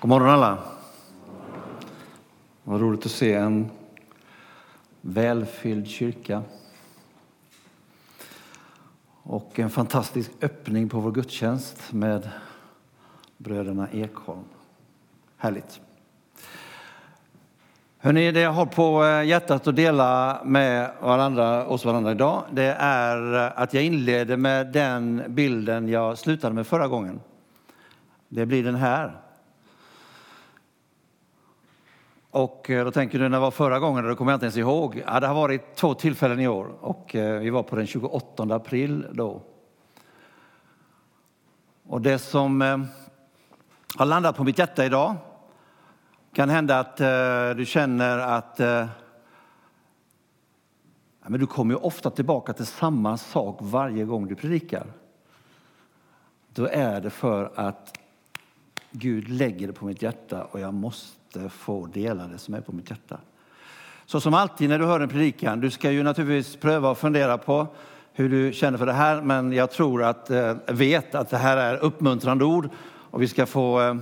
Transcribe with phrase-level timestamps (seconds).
[0.00, 0.58] God morgon alla.
[2.64, 3.70] Vad roligt att se en
[5.00, 6.42] välfylld kyrka.
[9.22, 12.30] Och en fantastisk öppning på vår gudstjänst med
[13.36, 14.44] bröderna Ekholm.
[15.36, 15.80] Härligt.
[17.98, 22.76] Hörrni, det jag har på eh, hjärtat att dela med varandra, oss varandra idag, det
[22.78, 27.20] är att jag inleder med den bilden jag slutade med förra gången.
[28.28, 29.27] Det blir den här.
[32.38, 34.04] Och eh, då tänker du, när var förra gången?
[34.04, 35.02] Det kommer jag inte ens ihåg.
[35.06, 38.42] Ja, det har varit två tillfällen i år och eh, vi var på den 28
[38.42, 39.42] april då.
[41.86, 42.78] Och det som eh,
[43.96, 45.14] har landat på mitt hjärta idag
[46.32, 46.96] kan hända att
[47.56, 48.88] du känner att ja,
[51.26, 54.86] men du kommer ju ofta tillbaka till samma sak varje gång du predikar.
[56.54, 57.98] Då är det för att
[58.90, 61.17] Gud lägger det på mitt hjärta och jag måste
[61.50, 63.20] få dela det som är på mitt hjärta.
[64.06, 67.38] Så som alltid när du hör en predikan, du ska ju naturligtvis pröva och fundera
[67.38, 67.66] på
[68.12, 71.56] hur du känner för det här, men jag tror att, eh, vet att det här
[71.56, 72.68] är uppmuntrande ord
[73.10, 73.96] och vi ska få eh,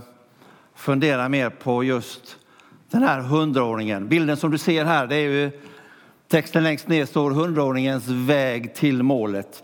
[0.74, 2.36] fundera mer på just
[2.90, 4.08] den här hundraåringen.
[4.08, 5.50] Bilden som du ser här, det är ju
[6.28, 9.62] texten längst ner står hundraåringens väg till målet.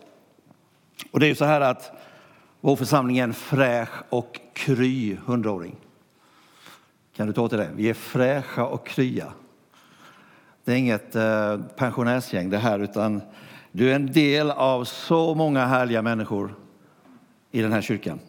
[1.11, 1.92] Och det är ju så här att
[2.61, 5.77] vår församling är en fräsch och kry hundraåring.
[7.23, 7.70] Kan du ta till det?
[7.75, 9.33] Vi är fräscha och krya.
[10.65, 13.23] Det är inget eh, pensionärsgäng det här, utan
[13.73, 16.55] du är en del av så många härliga människor
[17.50, 18.20] i den här kyrkan.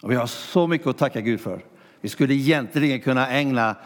[0.00, 1.60] Och vi har så mycket att tacka Gud för.
[2.00, 3.76] Vi skulle egentligen kunna ägna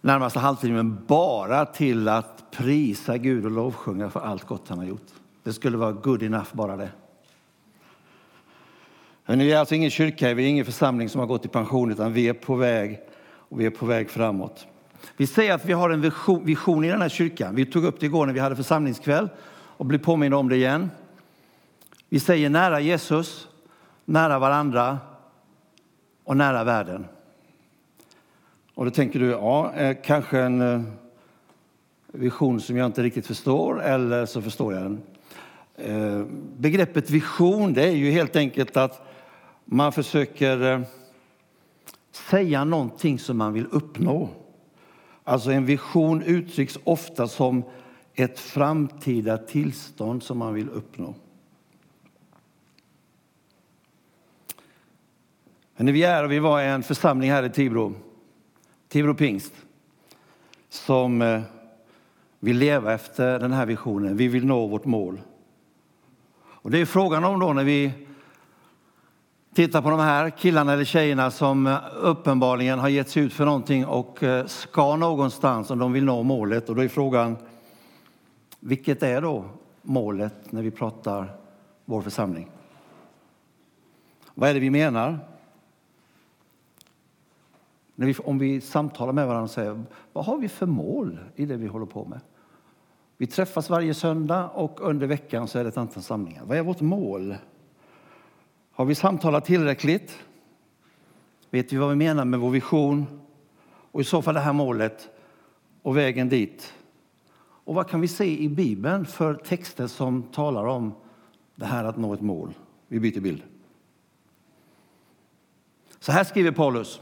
[0.00, 5.08] närmaste halvtimmen bara till att prisa Gud och lovsjunga för allt gott han har gjort.
[5.42, 6.90] Det skulle vara good enough bara det.
[9.26, 11.92] Men vi är alltså ingen kyrka, vi är ingen församling som har gått i pension,
[11.92, 13.00] utan vi är på väg
[13.48, 14.66] och vi är på väg framåt.
[15.16, 17.54] Vi säger att vi har en vision, vision i den här kyrkan.
[17.54, 20.90] Vi tog upp det igår när vi hade församlingskväll och blev påminna om det igen.
[22.08, 23.48] Vi säger nära Jesus,
[24.04, 24.98] nära varandra
[26.24, 27.06] och nära världen.
[28.74, 30.82] Och då tänker du, ja, eh, kanske en eh,
[32.12, 35.00] vision som jag inte riktigt förstår, eller så förstår jag den.
[35.76, 36.24] Eh,
[36.56, 39.06] begreppet vision, det är ju helt enkelt att
[39.64, 40.84] man försöker
[42.30, 44.28] säga någonting som man vill uppnå.
[45.24, 47.62] Alltså en vision uttrycks ofta som
[48.14, 51.14] ett framtida tillstånd som man vill uppnå.
[55.76, 57.94] Men vi är och vi var en församling här i Tibro,
[58.88, 59.52] Tibro Pingst,
[60.68, 61.40] som eh,
[62.40, 64.16] vill leva efter den här visionen.
[64.16, 65.20] Vi vill nå vårt mål.
[66.40, 67.92] Och det är frågan om då när vi
[69.58, 73.44] Titta på de här killarna eller tjejerna som eh, uppenbarligen har gett sig ut för
[73.44, 76.68] någonting och eh, ska någonstans och de vill nå målet.
[76.68, 77.36] Och då är frågan,
[78.60, 79.44] vilket är då
[79.82, 81.36] målet när vi pratar
[81.84, 82.50] vår församling?
[84.34, 85.18] Vad är det vi menar?
[87.94, 91.46] När vi, om vi samtalar med varandra och säger, vad har vi för mål i
[91.46, 92.20] det vi håller på med?
[93.16, 96.42] Vi träffas varje söndag och under veckan så är det ett antal samlingar.
[96.44, 97.36] Vad är vårt mål?
[98.78, 100.18] Har vi samtalat tillräckligt?
[101.50, 103.06] Vet vi vad vi menar med vår vision?
[103.92, 105.08] Och i så fall det här målet
[105.82, 106.74] och vägen dit.
[107.40, 110.94] Och vad kan vi se i Bibeln för texter som talar om
[111.54, 112.54] det här att nå ett mål?
[112.88, 113.42] Vi byter bild.
[116.00, 117.00] Så här skriver Paulus.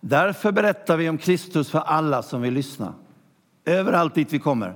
[0.00, 2.94] Därför berättar vi om Kristus för alla som vill lyssna.
[3.64, 4.74] Överallt dit vi kommer.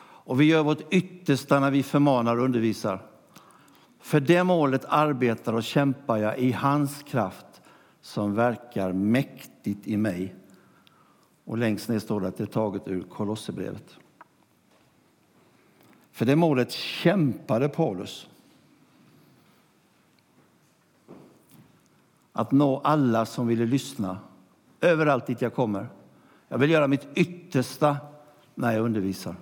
[0.00, 3.08] Och vi gör vårt yttersta när vi förmanar och undervisar.
[3.98, 7.62] För det målet arbetar och kämpar jag i hans kraft
[8.00, 10.34] som verkar mäktigt i mig.
[11.44, 13.98] Och längst ner står det att det är taget ur Kolosserbrevet.
[16.12, 18.28] För det målet kämpade Paulus.
[22.32, 24.18] Att nå alla som ville lyssna
[24.80, 25.88] överallt dit jag kommer.
[26.48, 27.96] Jag vill göra mitt yttersta
[28.54, 29.34] när jag undervisar.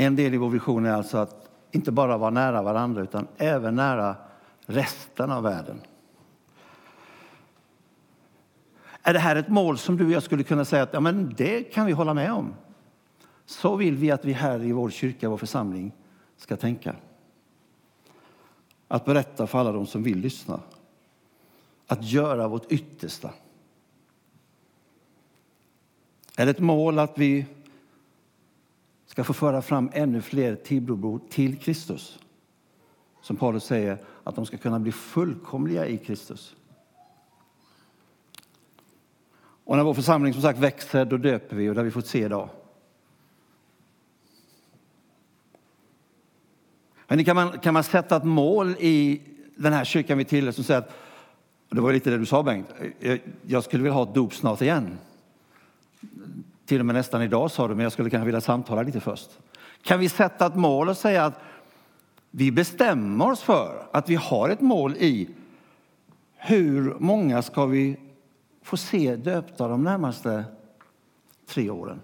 [0.00, 3.74] En del i vår vision är alltså att inte bara vara nära varandra utan även
[3.74, 4.16] nära
[4.66, 5.80] resten av världen.
[9.02, 11.34] Är det här ett mål som du och jag skulle kunna säga att ja, men
[11.36, 12.54] det kan vi hålla med om?
[13.46, 15.92] Så vill vi att vi här i vår kyrka, vår församling,
[16.36, 16.94] ska tänka.
[18.88, 20.60] Att berätta för alla de som vill lyssna.
[21.86, 23.30] Att göra vårt yttersta.
[26.36, 27.46] Är det ett mål att vi
[29.10, 32.18] ska få föra fram ännu fler Tibrobor till Kristus?
[33.20, 36.56] som Paulus säger, att de ska kunna bli fullkomliga i Kristus.
[39.64, 42.06] Och när vår församling som sagt växer, då döper vi och det har vi fått
[42.06, 42.48] se idag.
[47.06, 49.22] Men kan man, kan man sätta ett mål i
[49.56, 50.92] den här kyrkan vi tillhör som säger att,
[51.68, 52.66] det var lite det du sa Bengt,
[53.46, 54.98] jag skulle vilja ha ett dop snart igen.
[56.70, 59.30] Till och med nästan idag sa du, men jag skulle kanske vilja samtala lite först.
[59.82, 61.40] Kan vi sätta ett mål och säga att
[62.30, 65.28] vi bestämmer oss för att vi har ett mål i
[66.36, 67.96] hur många ska vi
[68.62, 70.44] få se döpta de närmaste
[71.48, 72.00] tre åren?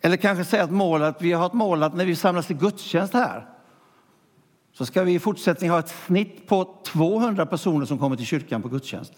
[0.00, 3.46] Eller kanske säga att vi har ett mål att när vi samlas i gudstjänst här
[4.72, 8.62] så ska vi i fortsättningen ha ett snitt på 200 personer som kommer till kyrkan
[8.62, 9.12] på gudstjänst.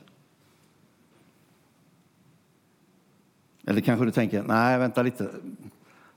[3.67, 5.29] Eller kanske du tänker, nej vänta lite,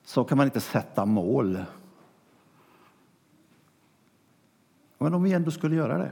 [0.04, 1.60] så kan man inte sätta mål.
[4.98, 6.12] Men om vi ändå skulle göra det.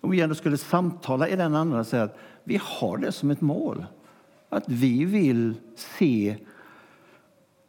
[0.00, 3.30] Om vi ändå skulle samtala i den andra och säga att vi har det som
[3.30, 3.86] ett mål.
[4.48, 6.36] Att vi vill se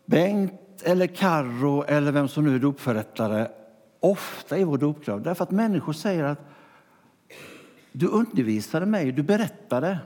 [0.05, 3.47] Bengt eller Karro eller vem som nu är dopförrättare
[3.99, 5.21] ofta i vår dopgrav.
[5.21, 6.39] Därför att människor säger att
[7.91, 9.99] du undervisade mig, du berättade.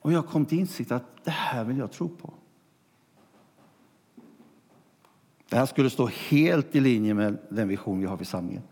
[0.00, 2.32] Och jag kom till insikt att det här vill jag tro på.
[5.48, 8.62] Det här skulle stå helt i linje med den vision vi har för samlingen.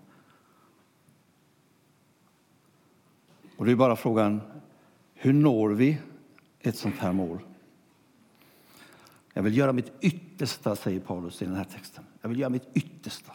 [3.56, 4.40] Och det är bara frågan,
[5.14, 5.98] hur når vi
[6.60, 7.38] ett sånt här mål?
[9.32, 12.04] Jag vill göra mitt yttersta, säger Paulus i den här texten.
[12.20, 13.32] Jag vill göra mitt yttersta.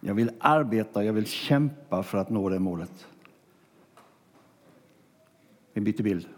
[0.00, 3.06] Jag vill arbeta, jag vill kämpa för att nå det målet.
[5.72, 6.28] Vi byter bild.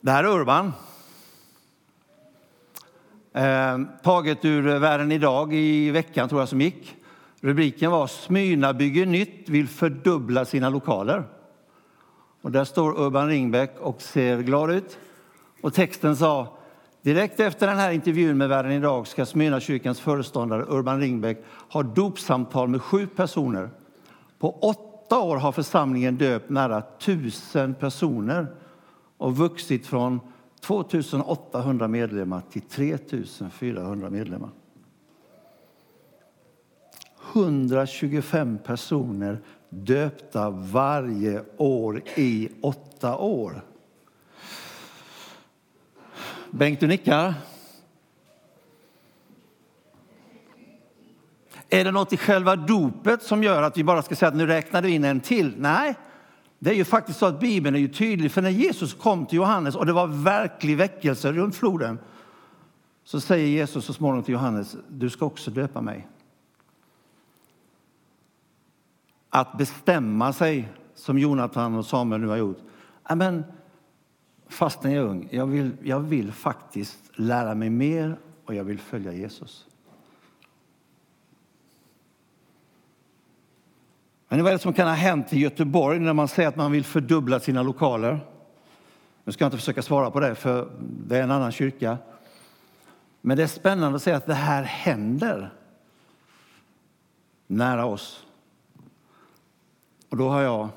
[0.00, 0.72] Det här är Urban.
[3.32, 6.96] Eh, taget ur Världen idag i veckan, tror jag, som gick.
[7.40, 11.24] Rubriken var Smyrna bygger nytt, vill fördubbla sina lokaler.
[12.40, 14.98] Och där står Urban Ringbäck och ser glad ut.
[15.60, 16.56] Och texten sa
[17.02, 22.68] Direkt efter den här intervjun med Världen idag ska Smyrnakyrkans föreståndare Urban Ringbäck ha dopsamtal
[22.68, 23.70] med sju personer.
[24.38, 28.46] På åtta åtta år har församlingen döpt nära tusen personer
[29.18, 30.20] och vuxit från
[30.60, 30.84] 2
[31.24, 32.98] 800 medlemmar till 3
[33.52, 34.50] 400 medlemmar.
[37.32, 43.64] 125 personer döpta varje år i åtta år.
[46.50, 47.34] Bengt, du nickar.
[51.74, 54.46] Är det något i själva dopet som gör att vi bara ska säga att nu
[54.46, 55.54] räknar du in en till?
[55.58, 55.94] Nej,
[56.58, 58.32] det är ju faktiskt så att Bibeln är ju tydlig.
[58.32, 61.98] För när Jesus kom till Johannes och det var verklig väckelse runt floden
[63.04, 66.08] så säger Jesus så småningom till Johannes, du ska också döpa mig.
[69.30, 72.58] Att bestämma sig, som Jonathan och Samuel nu har gjort.
[73.02, 73.44] Amen,
[74.48, 78.78] fastän jag är ung, jag vill, jag vill faktiskt lära mig mer och jag vill
[78.78, 79.66] följa Jesus.
[84.28, 86.72] Men vad är det som kan ha hänt i Göteborg när man säger att man
[86.72, 88.20] vill fördubbla sina lokaler?
[89.24, 91.98] Nu ska jag inte försöka svara på det, för det är en annan kyrka.
[93.20, 95.50] Men det är spännande att se att det här händer
[97.46, 98.26] nära oss.
[100.10, 100.68] Och då har jag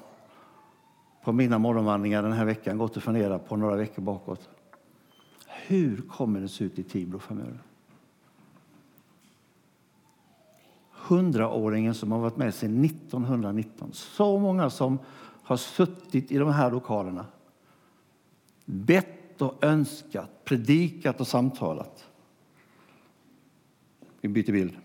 [1.23, 4.49] på mina morgonvandringar den här veckan gått och funderat på några veckor bakåt.
[5.47, 7.59] Hur kommer det se ut i Tibro framöver?
[11.07, 13.89] Hundraåringen som har varit med sedan 1919.
[13.93, 14.99] Så många som
[15.43, 17.25] har suttit i de här lokalerna.
[18.65, 22.05] Bett och önskat, predikat och samtalat.
[24.21, 24.77] Vi byter bild.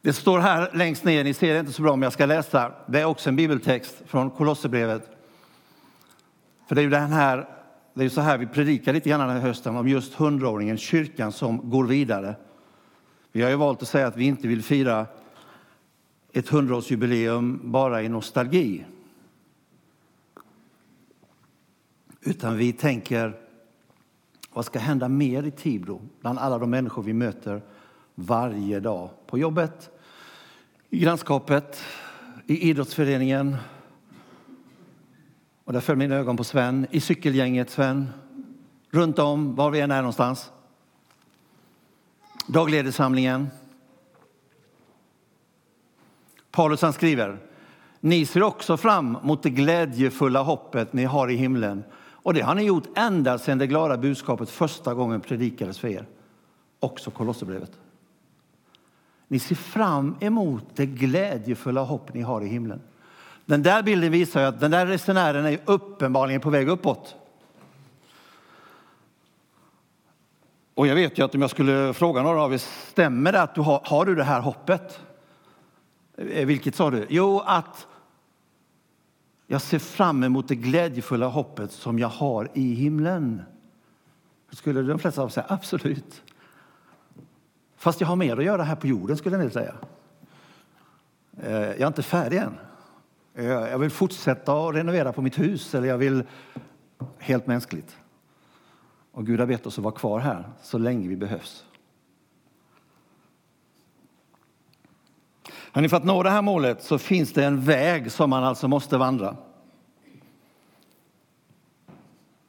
[0.00, 2.72] Det står här längst ner, ni ser det inte så bra, men jag ska läsa.
[2.86, 5.10] Det är också en bibeltext från Kolosserbrevet.
[6.68, 7.48] För det är ju den här,
[7.94, 11.32] det är så här vi predikar lite grann den här hösten om just hundraåringen, kyrkan
[11.32, 12.34] som går vidare.
[13.36, 15.06] Vi har ju valt att säga att vi inte vill fira
[16.32, 18.84] ett hundraårsjubileum bara i nostalgi.
[22.20, 23.36] Utan vi tänker,
[24.52, 27.62] vad ska hända mer i Tibro bland alla de människor vi möter
[28.14, 29.90] varje dag på jobbet,
[30.90, 31.82] i grannskapet,
[32.46, 33.56] i idrottsföreningen.
[35.64, 38.08] Och där föll mina ögon på Sven, i cykelgänget Sven,
[38.90, 40.50] runt om, var vi än är någonstans.
[42.46, 43.48] Dagledarsamlingen.
[46.50, 47.38] Paulus han skriver,
[48.00, 51.84] ni ser också fram mot det glädjefulla hoppet ni har i himlen
[52.26, 56.06] Och det har ni gjort ända sedan det glada budskapet första gången predikades för er.
[56.80, 57.70] Också Kolosserbrevet.
[59.28, 62.80] Ni ser fram emot det glädjefulla hopp ni har i himlen.
[63.44, 67.16] Den där bilden visar att den där resenären är uppenbarligen på väg uppåt.
[70.76, 73.54] Och jag vet ju att om jag skulle fråga några av er, stämmer det att
[73.54, 75.00] du har, har du det här hoppet?
[76.16, 77.06] Eh, vilket sa du?
[77.08, 77.86] Jo, att
[79.46, 83.42] jag ser fram emot det glädjefulla hoppet som jag har i himlen.
[84.50, 86.22] Skulle de flesta av säga absolut.
[87.76, 89.74] Fast jag har mer att göra här på jorden skulle ni säga.
[91.42, 92.58] Eh, jag är inte färdig än.
[93.34, 96.22] Eh, jag vill fortsätta att renovera på mitt hus eller jag vill
[97.18, 97.96] helt mänskligt.
[99.16, 101.64] Och Gud har bett oss att vara kvar här så länge vi behövs.
[105.72, 108.68] Hörrni, för att nå det här målet så finns det en väg som man alltså
[108.68, 109.36] måste vandra.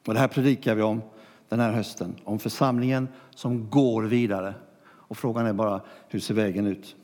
[0.06, 1.02] Och det här predikar vi om
[1.48, 4.54] den här hösten, om församlingen som går vidare.
[4.84, 6.96] Och frågan är bara, hur ser vägen ut?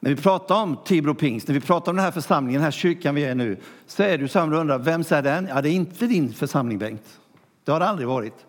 [0.00, 2.70] När vi pratar om Tibro pingst, när vi pratar om den här församlingen, den här
[2.70, 5.46] kyrkan vi är nu, så är det ju så att undrar, vem är den?
[5.46, 7.20] Ja, det är inte din församling, Bengt.
[7.66, 8.46] Det har det aldrig varit.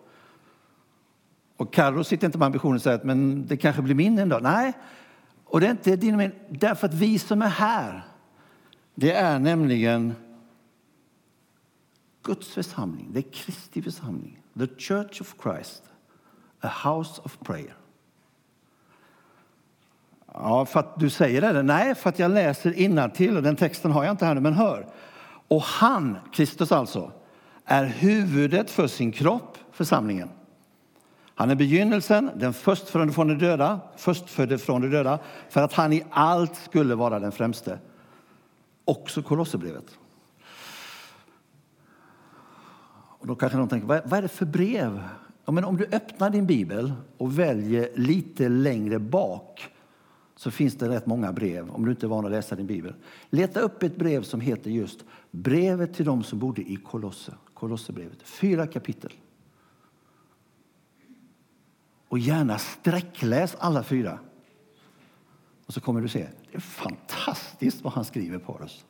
[1.56, 4.28] Och Carro sitter inte med ambitionen att säga att men det kanske blir min en
[4.28, 4.42] dag.
[4.42, 4.72] Nej,
[5.44, 6.32] och det är inte din min.
[6.48, 8.02] därför att vi som är här,
[8.94, 10.14] det är nämligen
[12.22, 14.42] Guds församling, det är Kristi församling.
[14.58, 15.82] The Church of Christ,
[16.60, 17.76] a house of prayer.
[20.32, 21.62] Ja, för att du säger det?
[21.62, 24.54] Nej, för att jag läser till och den texten har jag inte här nu, men
[24.54, 24.86] hör.
[25.48, 27.12] Och han, Kristus alltså,
[27.70, 30.28] är huvudet för sin kropp, församlingen.
[31.34, 35.92] Han är begynnelsen, den förstfödde från de döda, förstfödde från de döda, för att han
[35.92, 37.78] i allt skulle vara den främste.
[38.84, 39.98] Också Kolosserbrevet.
[43.18, 45.02] Och då kanske någon tänker, vad är det för brev?
[45.44, 49.68] Ja, men om du öppnar din bibel och väljer lite längre bak
[50.36, 52.94] så finns det rätt många brev, om du inte är van att läsa din bibel.
[53.30, 58.22] Leta upp ett brev som heter just Brevet till dem som bodde i Kolosse, Kolosserbrevet.
[58.22, 59.12] Fyra kapitel.
[62.08, 64.18] Och gärna sträckläs alla fyra.
[65.66, 68.84] Och så kommer du se, det är fantastiskt vad han skriver på oss.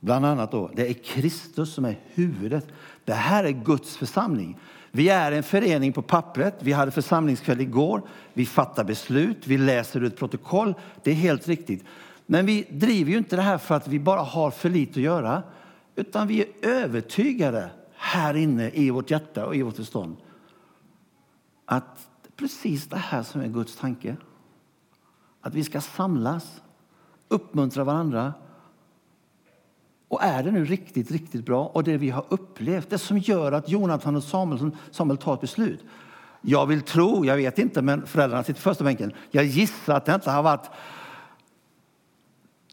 [0.00, 2.66] Bland annat då, det är Kristus som är huvudet.
[3.04, 4.58] Det här är Guds församling.
[4.90, 6.54] Vi är en förening på pappret.
[6.60, 8.02] Vi hade församlingskväll igår.
[8.32, 10.74] Vi fattar beslut, vi läser ut protokoll.
[11.02, 11.84] Det är helt riktigt.
[12.26, 15.04] Men vi driver ju inte det här för att vi bara har för lite att
[15.04, 15.42] göra.
[15.96, 20.16] Utan vi är övertygade här inne i vårt hjärta och i vårt förstånd
[21.64, 24.16] att precis det här som är Guds tanke.
[25.40, 26.62] Att vi ska samlas,
[27.28, 28.34] uppmuntra varandra.
[30.08, 33.52] Och är det nu riktigt, riktigt bra och det vi har upplevt, det som gör
[33.52, 35.84] att Jonathan och Samuel, Samuel tar ett beslut.
[36.40, 39.12] Jag vill tro, jag vet inte, men föräldrarna sitter i första bänken.
[39.30, 40.70] Jag gissar att det inte har varit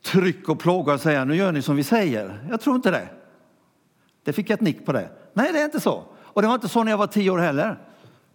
[0.04, 2.48] tryck och plåga och säga nu gör ni som vi säger.
[2.50, 3.10] Jag tror inte det.
[4.24, 5.10] Det fick jag ett nick på det.
[5.34, 6.04] Nej, det är inte så.
[6.20, 7.78] Och det var inte så när jag var tio år heller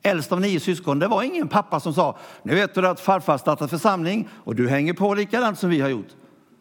[0.07, 0.99] äldst av nio syskon.
[0.99, 4.69] Det var ingen pappa som sa, nu vet du att farfar startat församling och du
[4.69, 6.17] hänger på likadant som vi har gjort.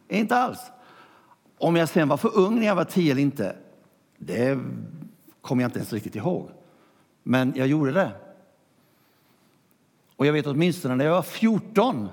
[0.10, 0.60] Inte alls.
[1.58, 3.56] Om jag sen var för ung när jag var tio eller inte,
[4.18, 4.60] det
[5.42, 6.50] kommer jag inte ens riktigt ihåg.
[7.24, 8.12] Men jag gjorde det.
[10.16, 12.10] Och jag vet åtminstone när jag var 14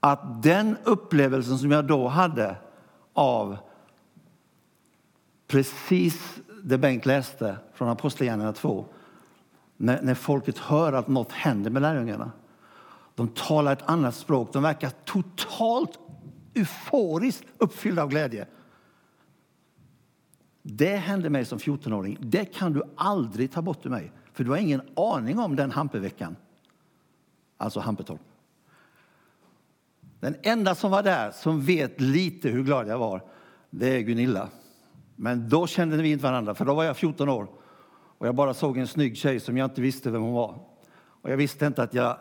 [0.00, 2.56] att den upplevelsen som jag då hade
[3.12, 3.56] av
[5.46, 8.86] precis det Bengt läste från Apostlagärningarna 2.
[9.76, 12.30] När, när folket hör att något händer med lärjungarna.
[13.14, 14.52] De talar ett annat språk.
[14.52, 15.98] De verkar totalt
[16.54, 18.46] euforiskt uppfyllda av glädje.
[20.62, 22.18] Det hände mig som 14-åring.
[22.20, 24.12] Det kan du aldrig ta bort ur mig.
[24.32, 26.36] För du har ingen aning om den hampeveckan.
[27.56, 28.20] Alltså Hampetorp.
[30.20, 33.22] Den enda som var där som vet lite hur glad jag var,
[33.70, 34.48] det är Gunilla.
[35.16, 37.48] Men då kände vi inte varandra, för då var jag 14 år.
[38.18, 40.58] Och jag bara såg en snygg tjej som jag inte visste vem hon var.
[41.22, 42.16] Och jag visste inte att jag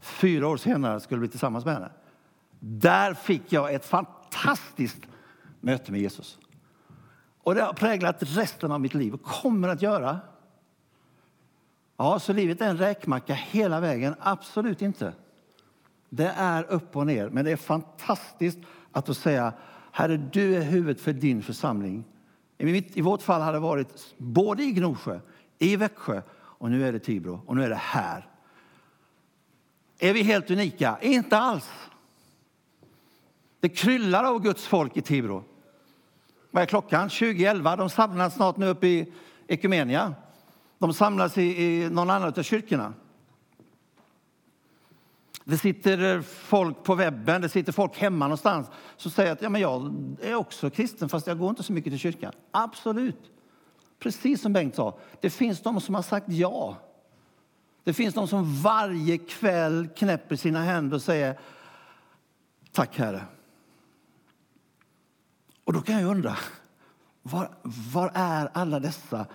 [0.00, 1.90] fyra år senare skulle bli tillsammans med henne.
[2.60, 5.02] Där fick jag ett fantastiskt
[5.60, 6.38] möte med Jesus.
[7.42, 10.20] Och det har präglat resten av mitt liv och kommer att göra.
[11.96, 14.14] Ja, så livet är en räkmacka hela vägen?
[14.20, 15.12] Absolut inte.
[16.08, 18.58] Det är upp och ner, men det är fantastiskt
[18.92, 19.52] att få säga
[19.92, 22.04] Herre, du är huvudet för din församling.
[22.58, 25.20] I vårt fall har det varit både i Gnosjö,
[25.58, 28.28] i Växjö och nu är det Tibro och nu är det här.
[29.98, 30.98] Är vi helt unika?
[31.00, 31.70] Inte alls.
[33.60, 35.44] Det kryllar av Guds folk i Tibro.
[36.50, 37.08] Vad är klockan?
[37.08, 37.76] 20.11.
[37.76, 39.12] De samlas snart nu uppe i
[39.46, 40.14] Ekumenia.
[40.78, 42.94] De samlas i, i någon annan av kyrkorna.
[45.48, 49.48] Det sitter eh, folk på webben, det sitter folk hemma någonstans som säger att ja,
[49.48, 52.32] men jag är också kristen fast jag går inte så mycket till kyrkan.
[52.50, 53.30] Absolut.
[53.98, 56.76] Precis som Bengt sa, det finns de som har sagt ja.
[57.84, 61.38] Det finns de som varje kväll knäpper sina händer och säger
[62.72, 63.24] Tack Herre.
[65.64, 66.36] Och då kan jag undra,
[67.22, 67.50] var,
[67.92, 69.26] var är alla dessa?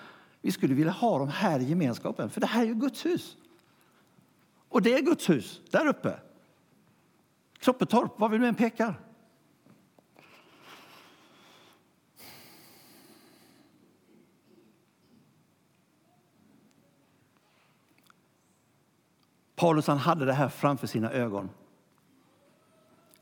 [0.41, 3.37] Vi skulle vilja ha dem här i gemenskapen, för det här är ju Guds hus.
[4.73, 6.19] Och det är Guds hus, där uppe.
[7.59, 8.99] Kroppetorp, var vi nu än pekar.
[19.55, 21.49] Paulus han hade det här framför sina ögon.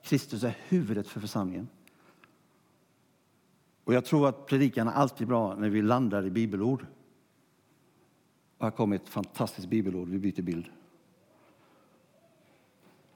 [0.03, 1.67] Kristus är huvudet för församlingen.
[3.84, 6.86] Och jag tror att predikan är alltid bra när vi landar i bibelord.
[8.58, 10.70] Och här kommer ett fantastiskt bibelord, vi byter bild.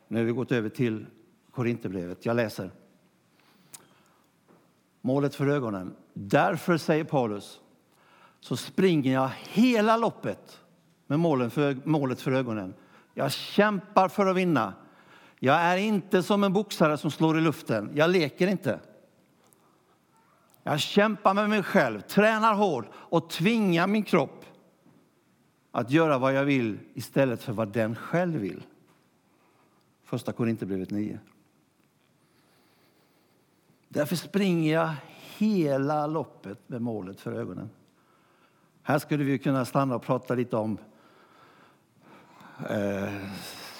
[0.07, 1.05] Nu har vi gått över till
[1.51, 2.25] Korinthierbrevet.
[2.25, 2.71] Jag läser.
[5.01, 5.95] Målet för ögonen.
[6.13, 7.61] Därför, säger Paulus,
[8.39, 10.59] så springer jag hela loppet
[11.07, 11.19] med
[11.85, 12.73] målet för ögonen.
[13.13, 14.73] Jag kämpar för att vinna.
[15.39, 17.91] Jag är inte som en boxare som slår i luften.
[17.93, 18.79] Jag leker inte.
[20.63, 24.45] Jag kämpar med mig själv, tränar hårt och tvingar min kropp
[25.71, 28.63] att göra vad jag vill istället för vad den själv vill.
[30.05, 31.19] Första Korinthierbrevet 9.
[33.87, 34.93] Därför springer jag
[35.37, 37.69] hela loppet med målet för ögonen.
[38.81, 40.77] Här skulle vi kunna stanna och prata lite om
[42.69, 43.13] eh,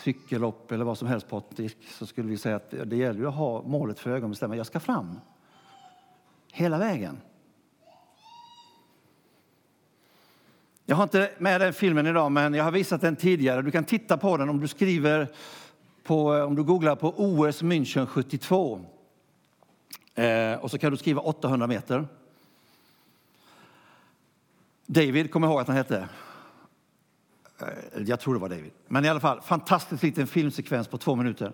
[0.03, 1.77] cykellopp eller vad som helst, Patrik.
[1.89, 4.79] Så skulle vi säga att det gäller att ha målet för ögonen bestämma jag ska
[4.79, 5.19] fram.
[6.51, 7.21] Hela vägen.
[10.85, 13.61] Jag har inte med den filmen idag, men jag har visat den tidigare.
[13.61, 15.31] Du kan titta på den om du skriver
[16.05, 18.85] på, om du googlar på OS München 72.
[20.15, 22.07] Eh, och så kan du skriva 800 meter.
[24.85, 26.09] David, kommer ihåg att han hette.
[27.61, 28.71] Eh, jag tror det var David.
[28.87, 31.51] Men i alla fall, fantastiskt liten filmsekvens på två minuter.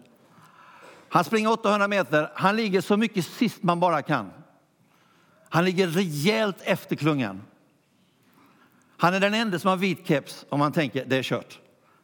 [1.10, 2.32] Han springer 800 meter.
[2.36, 4.32] Han ligger så mycket sist man bara kan.
[5.50, 7.42] Han ligger rejält efter klungan.
[8.98, 11.60] Han är den enda som har vit keps om man tänker det är kört.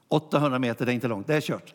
[0.07, 1.73] 800 meter, det är inte långt, det är kört.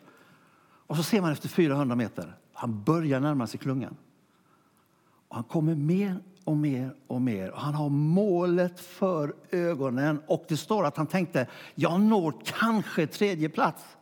[0.93, 3.97] Och så ser man efter 400 meter, han börjar närma sig klungan.
[5.27, 7.51] Och han kommer mer och mer och mer.
[7.51, 10.21] Och han har målet för ögonen.
[10.27, 13.97] Och det står att han tänkte, jag når kanske tredje plats.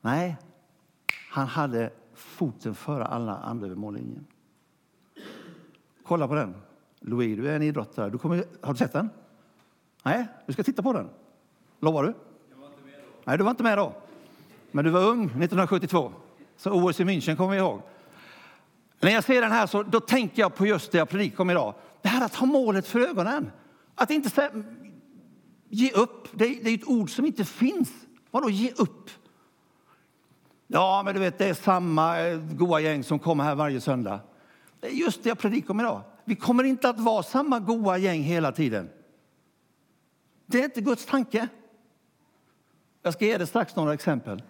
[0.00, 0.36] Nej,
[1.30, 4.26] han hade foten före alla andra över mållinjen.
[6.02, 6.54] Kolla på den.
[7.00, 8.10] Louis, du är en idrottare.
[8.10, 9.10] Du kommer, har du sett den?
[10.02, 11.08] Nej, du ska titta på den.
[11.80, 12.14] Lovar du?
[12.50, 13.20] Jag var inte med då.
[13.24, 14.02] Nej, du var inte med då.
[14.76, 16.12] Men du var ung 1972.
[16.56, 17.82] Så OS i München kommer vi ihåg.
[19.00, 21.50] När jag ser den här så då tänker jag på just det jag predikar om
[21.50, 21.74] idag.
[22.02, 23.52] Det här att ha målet för ögonen.
[23.94, 24.50] Att inte
[25.68, 26.28] ge upp.
[26.32, 27.92] Det är, det är ett ord som inte finns.
[28.30, 29.10] Vadå ge upp?
[30.66, 34.20] Ja, men du vet, det är samma eh, goa gäng som kommer här varje söndag.
[34.80, 36.02] Det är just det jag predikar om idag.
[36.24, 38.88] Vi kommer inte att vara samma goa gäng hela tiden.
[40.46, 41.48] Det är inte Guds tanke.
[43.02, 44.42] Jag ska ge dig strax några exempel.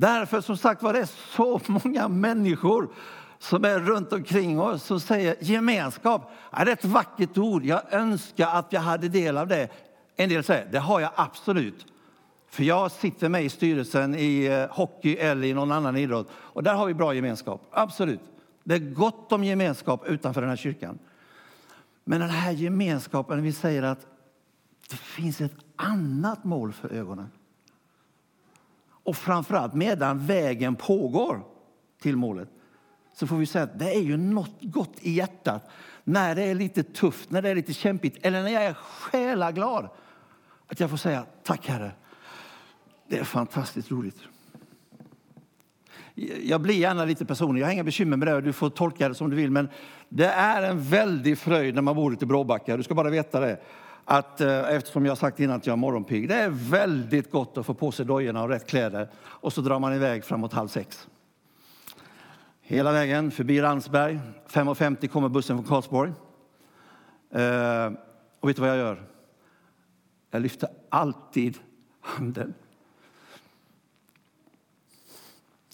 [0.00, 2.88] Därför som sagt var det är så många människor
[3.38, 6.30] som är runt omkring oss som säger gemenskap.
[6.50, 7.64] är ett vackert ord.
[7.64, 9.68] Jag önskar att jag hade del av det.
[10.16, 11.86] En del säger det har jag absolut.
[12.48, 16.62] För jag sitter med i styrelsen i eh, hockey eller i någon annan idrott och
[16.62, 17.68] där har vi bra gemenskap.
[17.70, 18.20] Absolut.
[18.64, 20.98] Det är gott om gemenskap utanför den här kyrkan.
[22.04, 24.06] Men den här gemenskapen, vi säger att
[24.90, 27.30] det finns ett annat mål för ögonen.
[29.02, 31.42] Och framförallt medan vägen pågår
[32.02, 32.48] till målet
[33.14, 35.70] så får vi säga att det är ju något gott i hjärtat
[36.04, 39.88] när det är lite tufft, när det är lite kämpigt eller när jag är själaglad.
[40.66, 41.92] Att jag får säga tack Herre.
[43.08, 44.18] Det är fantastiskt roligt.
[46.42, 48.40] Jag blir gärna lite personlig, jag har inga bekymmer med det.
[48.40, 49.50] Du får tolka det som du vill.
[49.50, 49.68] Men
[50.08, 52.76] det är en väldig fröjd när man bor ute i Bråbacka.
[52.76, 53.60] Du ska bara veta det
[54.04, 57.66] att eh, eftersom jag sagt innan att jag är morgonpigg, det är väldigt gott att
[57.66, 61.08] få på sig dojorna och rätt kläder och så drar man iväg framåt halv sex.
[62.60, 64.20] Hela vägen förbi Ransberg.
[64.48, 66.12] 5.50 kommer bussen från Karlsborg.
[67.30, 67.92] Eh,
[68.40, 69.06] och vet du vad jag gör?
[70.30, 71.58] Jag lyfter alltid
[72.00, 72.54] handen.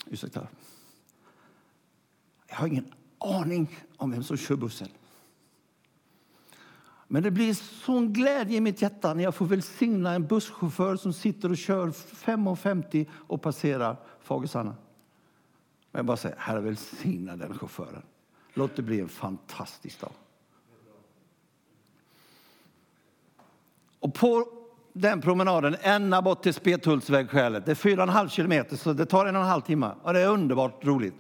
[0.07, 0.47] Ursäkta.
[2.49, 4.89] Jag har ingen aning om vem som kör bussen.
[7.09, 11.12] Men det blir sån glädje i mitt hjärta när jag får välsigna en busschaufför som
[11.12, 14.75] sitter och kör 5.50 och passerar Fagersanna.
[15.90, 18.03] Men jag bara säger, Herre välsigna den chauffören.
[18.55, 20.12] Låt det bli en fantastisk dag.
[24.01, 24.47] Och på
[24.92, 29.07] den promenaden ända bort till Spethultsvägskälet Det är fyra och en halv kilometer, så det
[29.07, 29.90] tar en och en halv timme.
[30.03, 31.14] Och det är underbart roligt.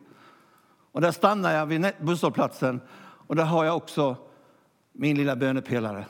[0.92, 4.16] Och där stannar jag vid busshållplatsen och där har jag också
[4.98, 6.06] min lilla bönepelare.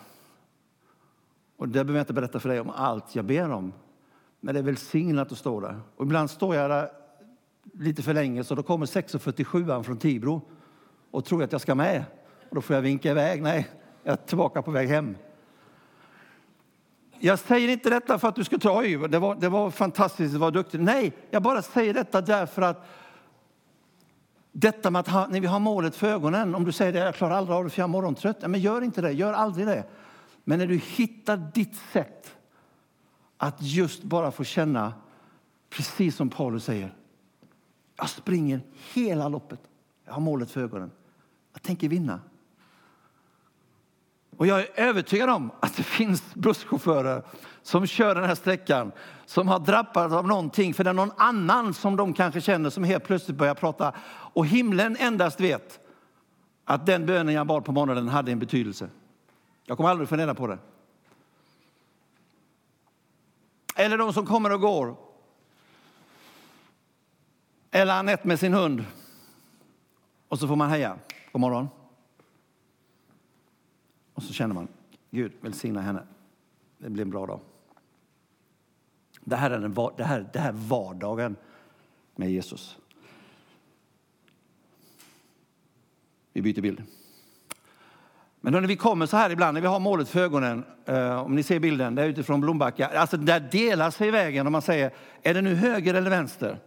[1.56, 3.72] Och det behöver jag inte berätta för dig om allt jag ber om.
[4.40, 5.80] Men det är välsignat att stå där.
[5.96, 6.90] Och ibland står jag där
[7.72, 10.42] lite för länge så då kommer 6.47 från Tibro
[11.10, 12.04] och tror att jag ska med.
[12.48, 13.42] Och då får jag vinka iväg.
[13.42, 13.68] Nej,
[14.02, 15.16] jag är tillbaka på väg hem.
[17.18, 18.96] Jag säger inte detta för att du ska ta i.
[18.96, 20.82] Det var, det var fantastiskt, det var duktigt.
[20.82, 22.86] Nej, jag bara säger detta därför att
[24.58, 27.14] detta med att ha, när vi har målet för ögonen, om du säger det, jag
[27.14, 28.50] klarar aldrig av det för jag är morgontrött.
[28.50, 29.84] Men gör inte det, gör aldrig det.
[30.44, 32.36] Men när du hittar ditt sätt
[33.36, 34.92] att just bara få känna,
[35.70, 36.94] precis som Paulus säger,
[37.96, 38.60] jag springer
[38.94, 39.60] hela loppet.
[40.04, 40.90] Jag har målet för ögonen.
[41.52, 42.20] Jag tänker vinna.
[44.36, 47.22] Och jag är övertygad om att det finns busschaufförer
[47.62, 48.92] som kör den här sträckan
[49.26, 52.84] som har drabbats av någonting, för det är någon annan som de kanske känner som
[52.84, 53.94] helt plötsligt börjar prata.
[54.08, 55.80] Och himlen endast vet
[56.64, 58.88] att den bönen jag bad på morgonen hade en betydelse.
[59.64, 60.58] Jag kommer aldrig fundera på det.
[63.76, 64.96] Eller de som kommer och går.
[67.70, 68.84] Eller Anette med sin hund.
[70.28, 70.98] Och så får man heja.
[71.32, 71.68] God morgon.
[74.16, 74.68] Och så känner man,
[75.10, 76.02] Gud välsigna henne.
[76.78, 77.40] Det blir en bra dag.
[79.20, 81.36] Det här är, den, det här, det här vardagen
[82.14, 82.78] med Jesus.
[86.32, 86.82] Vi byter bild.
[88.40, 91.34] Men när vi kommer så här ibland, när vi har målet för ögonen, eh, om
[91.34, 94.90] ni ser bilden, det är utifrån Blombacka, alltså där delar sig vägen om man säger,
[95.22, 96.58] är det nu höger eller vänster?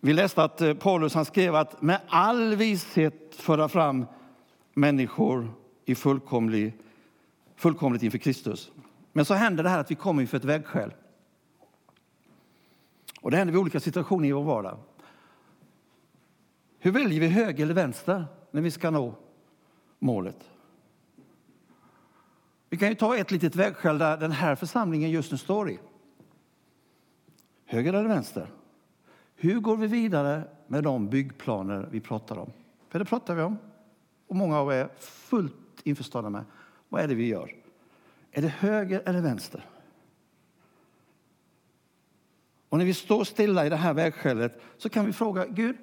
[0.00, 4.06] Vi läste att eh, Paulus han skrev att med all vishet föra fram
[4.74, 5.50] människor
[5.84, 6.78] i fullkomlig,
[7.56, 8.70] fullkomligt inför Kristus.
[9.12, 10.94] Men så händer det här att vi kommer inför ett vägskäl.
[13.20, 14.78] Och det händer vid olika situationer i vår vardag.
[16.78, 19.14] Hur väljer vi höger eller vänster när vi ska nå
[19.98, 20.50] målet?
[22.68, 25.78] Vi kan ju ta ett litet vägskäl där den här församlingen just nu står i.
[27.64, 28.46] Höger eller vänster?
[29.36, 32.52] Hur går vi vidare med de byggplaner vi pratar om?
[32.88, 33.58] För det pratar vi om.
[34.32, 36.44] Och många av er är fullt införstådda med.
[36.88, 37.54] Vad är det vi gör?
[38.30, 39.66] Är det höger eller vänster?
[42.68, 45.76] Och när vi står stilla i det här vägskälet så kan vi fråga Gud,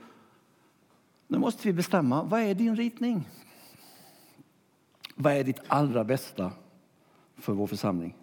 [1.28, 3.30] nu måste vi bestämma, vad är din ritning?
[5.16, 6.52] Vad är ditt allra bästa
[7.38, 8.16] för vår församling?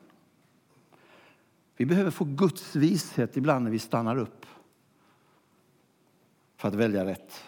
[1.77, 4.47] Vi behöver få Guds vishet ibland när vi stannar upp
[6.57, 7.43] för att välja rätt.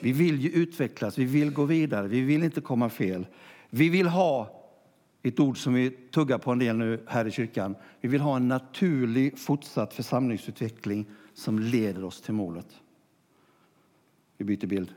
[0.00, 3.26] Vi vill ju utvecklas, vi vill gå vidare, vi vill inte komma fel.
[3.70, 4.60] Vi vill ha
[5.22, 7.76] ett ord som vi tuggar på en del nu här i kyrkan.
[8.00, 12.66] Vi vill ha en naturlig fortsatt församlingsutveckling som leder oss till målet.
[14.36, 14.94] Vi byter bild.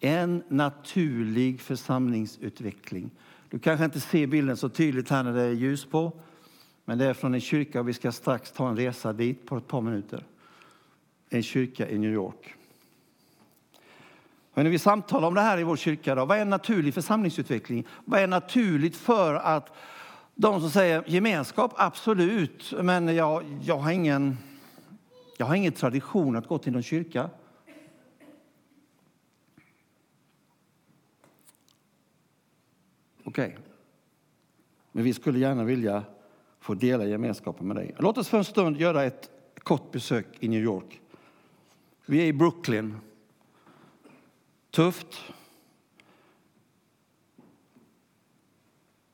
[0.00, 3.10] En naturlig församlingsutveckling.
[3.48, 6.12] Du kanske inte ser bilden så tydligt här när det är ljus på.
[6.84, 9.56] Men det är från en kyrka och vi ska strax ta en resa dit på
[9.56, 10.24] ett par minuter.
[11.28, 12.54] En kyrka i New York.
[14.54, 16.94] Och när vi samtalar om det här i vår kyrka, då, vad är en naturlig
[16.94, 17.86] församlingsutveckling?
[18.04, 19.72] Vad är naturligt för att
[20.34, 24.38] de som säger gemenskap, absolut, men jag, jag, har ingen,
[25.36, 27.30] jag har ingen tradition att gå till någon kyrka.
[33.24, 33.46] Okej.
[33.46, 33.52] Okay.
[34.92, 36.04] Men vi skulle gärna vilja
[36.60, 37.94] få dela gemenskapen med dig.
[37.98, 41.00] Låt oss för en stund göra ett kort besök i New York.
[42.06, 42.96] Vi är i Brooklyn.
[44.70, 45.22] Tufft.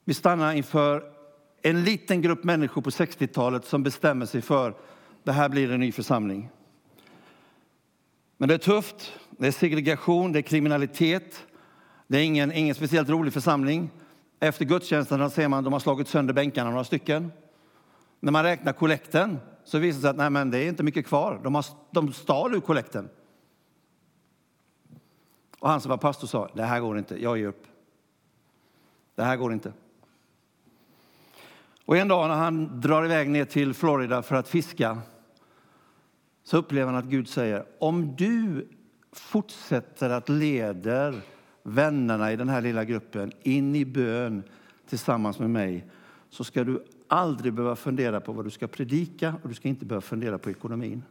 [0.05, 1.13] Vi stannar inför
[1.63, 4.75] en liten grupp människor på 60-talet som bestämmer sig för
[5.23, 6.51] det här blir en ny församling.
[8.37, 9.13] Men det är tufft.
[9.31, 11.47] Det är segregation, det är kriminalitet.
[12.07, 13.91] Det är ingen, ingen speciellt rolig församling.
[14.41, 17.33] Efter gudstjänsterna ser man att de har slagit sönder bänkarna några stycken.
[18.21, 19.39] När man räknar kollekten
[19.71, 21.41] så visade det sig att nej, men det är inte mycket kvar.
[21.45, 23.09] De, har, de stal ur kollekten.
[25.59, 27.67] Och han som var pastor sa, det här går inte, jag ger upp.
[29.15, 29.73] Det här går inte.
[31.85, 34.99] Och en dag när han drar iväg ner till Florida för att fiska
[36.43, 38.69] så upplever han att Gud säger om du
[39.13, 41.15] fortsätter att leda
[41.63, 44.43] vännerna i den här lilla gruppen in i bön
[44.89, 45.87] tillsammans med mig
[46.31, 49.85] så ska du aldrig behöva fundera på vad du ska predika och du ska inte
[49.85, 51.03] behöva fundera på ekonomin.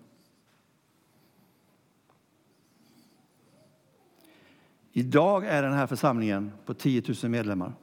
[4.92, 7.74] Idag är den här församlingen på 10 000 medlemmar.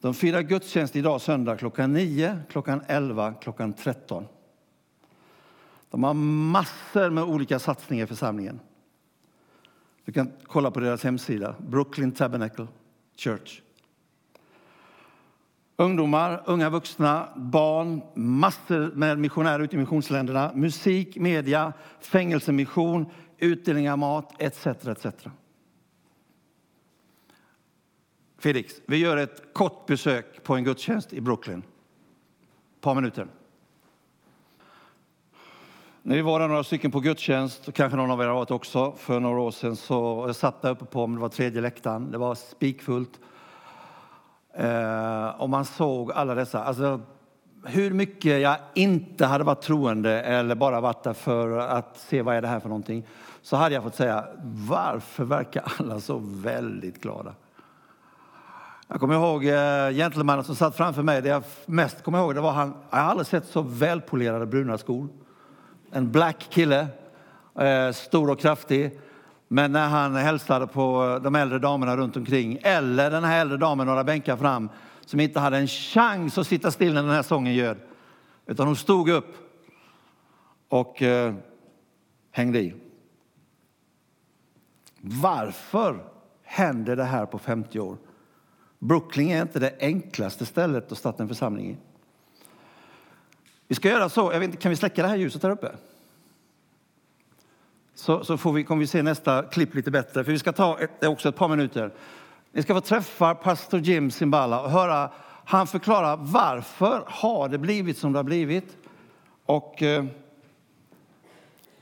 [0.00, 4.24] De firar gudstjänst idag söndag klockan 9, klockan 11, klockan 13.
[5.90, 8.60] De har massor med olika satsningar i församlingen.
[10.04, 12.66] Du kan kolla på deras hemsida, Brooklyn Tabernacle
[13.16, 13.62] Church.
[15.80, 23.06] Ungdomar, unga vuxna, barn, massor med missionärer ute i missionsländerna, musik, media, fängelsemission,
[23.38, 24.66] utdelning av mat etc.
[24.66, 25.06] etc.
[28.38, 31.62] Felix, vi gör ett kort besök på en gudstjänst i Brooklyn.
[32.74, 33.26] Ett par minuter.
[36.02, 38.50] När vi var där några stycken på gudstjänst, och kanske någon av er har varit
[38.50, 42.10] också, för några år sedan, så jag satt där uppe på det var tredje läktaren.
[42.10, 43.20] Det var spikfullt.
[44.54, 46.64] Eh, och man såg alla dessa.
[46.64, 47.00] Alltså,
[47.64, 52.36] hur mycket jag inte hade varit troende eller bara varit där för att se vad
[52.36, 53.06] är det här för någonting,
[53.42, 54.24] så hade jag fått säga,
[54.68, 57.34] varför verkar alla så väldigt glada?
[58.88, 61.22] Jag kommer ihåg eh, gentlemannen som satt framför mig.
[61.22, 64.78] Det jag mest kommer ihåg det var han, jag har aldrig sett så välpolerade bruna
[64.78, 65.08] skor.
[65.92, 66.86] En black kille,
[67.58, 69.00] eh, stor och kraftig.
[69.52, 73.86] Men när han hälsade på de äldre damerna runt omkring eller den här äldre damen
[73.86, 74.68] några bänkar fram
[75.04, 77.76] som inte hade en chans att sitta still när den här sången ljöd,
[78.46, 79.36] Utan hon stod upp
[80.68, 81.34] och eh,
[82.30, 82.74] hängde i.
[85.00, 86.04] Varför
[86.42, 87.96] händer det här på 50 år?
[88.78, 91.76] Brooklyn är inte det enklaste stället att starta en församling i.
[93.68, 95.72] Vi ska göra så, jag vet inte, kan vi släcka det här ljuset här uppe?
[98.00, 100.78] Så, så får vi, kommer vi se nästa klipp lite bättre, för vi ska ta
[100.78, 101.90] ett, också ett par minuter.
[102.52, 105.10] Ni ska få träffa pastor Jim Simbala och höra
[105.44, 108.76] han förklara varför har det blivit som det har blivit.
[109.46, 110.04] Och eh,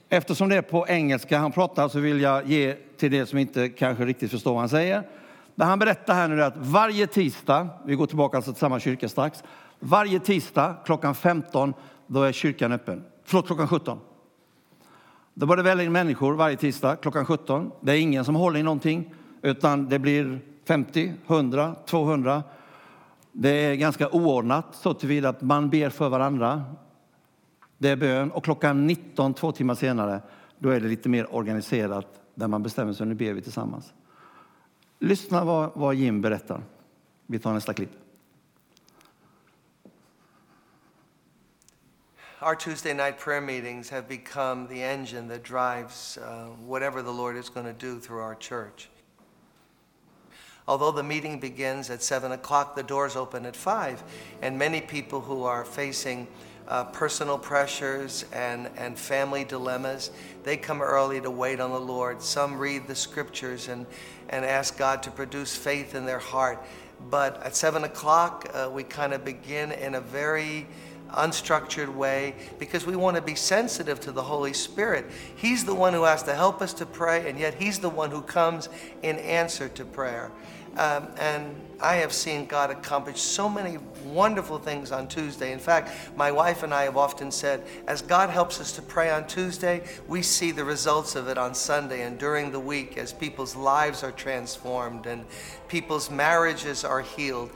[0.09, 3.69] eftersom det är på engelska han pratar så vill jag ge till det som inte
[3.69, 5.03] kanske riktigt förstår vad han säger.
[5.55, 8.81] Det han berättar här nu är att varje tisdag, vi går tillbaka alltså till samma
[8.81, 9.43] kyrka strax,
[9.79, 11.75] varje tisdag klockan 15
[12.07, 13.05] då är kyrkan öppen.
[13.25, 13.99] Förlåt, klockan 17.
[15.39, 17.71] Då var det in människor varje tisdag klockan 17.
[17.81, 22.43] Det är ingen som håller i någonting, utan det blir 50, 100, 200.
[23.33, 26.65] Det är ganska oordnat så tillvida att man ber för varandra.
[27.79, 28.31] Det är bön.
[28.31, 30.21] Och klockan 19, två timmar senare,
[30.59, 33.93] då är det lite mer organiserat där man bestämmer sig, nu ber vi tillsammans.
[34.99, 36.63] Lyssna vad, vad Jim berättar.
[37.27, 37.91] Vi tar nästa klipp.
[42.41, 47.37] Our Tuesday night prayer meetings have become the engine that drives uh, whatever the Lord
[47.37, 48.89] is going to do through our church.
[50.69, 54.05] Although the meeting begins at 7 o'clock, the doors open at 5,
[54.41, 56.29] and many people who are facing
[56.69, 60.13] uh, personal pressures and, and family dilemmas,
[60.45, 62.23] they come early to wait on the Lord.
[62.23, 63.85] Some read the scriptures and,
[64.29, 66.65] and ask God to produce faith in their heart.
[67.11, 70.69] But at 7 o'clock, uh, we kind of begin in a very
[71.11, 75.07] unstructured way because we want to be sensitive to the Holy Spirit.
[75.37, 78.11] He's the one who has to help us to pray, and yet He's the one
[78.11, 78.69] who comes
[79.03, 80.31] in answer to prayer.
[80.77, 85.53] Um, and I have seen God accomplish so many wonderful things on Tuesday.
[85.53, 89.11] In fact, my wife and I have often said, as God helps us to pray
[89.11, 93.13] on Tuesday, we see the results of it on Sunday and during the week as
[93.13, 95.25] people's lives are transformed and
[95.67, 97.51] people's marriages are healed.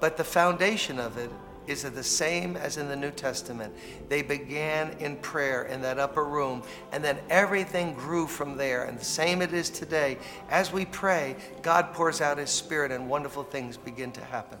[0.00, 1.30] But the foundation of it
[1.66, 3.74] is it the same as in the New Testament.
[4.08, 8.84] They began in prayer in that upper room, and then everything grew from there.
[8.84, 10.18] And the same it is today.
[10.48, 14.58] As we pray, God pours out His Spirit, and wonderful things begin to happen.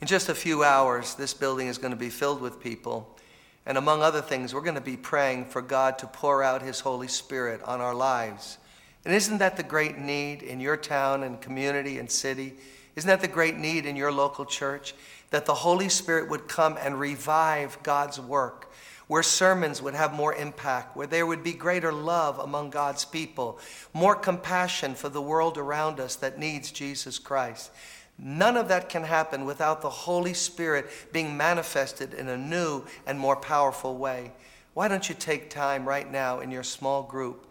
[0.00, 3.16] In just a few hours, this building is going to be filled with people.
[3.64, 6.80] And among other things, we're going to be praying for God to pour out His
[6.80, 8.58] Holy Spirit on our lives.
[9.04, 12.54] And isn't that the great need in your town and community and city?
[12.96, 14.94] Isn't that the great need in your local church?
[15.30, 18.70] That the Holy Spirit would come and revive God's work,
[19.06, 23.58] where sermons would have more impact, where there would be greater love among God's people,
[23.92, 27.70] more compassion for the world around us that needs Jesus Christ.
[28.18, 33.18] None of that can happen without the Holy Spirit being manifested in a new and
[33.18, 34.32] more powerful way.
[34.74, 37.46] Why don't you take time right now in your small group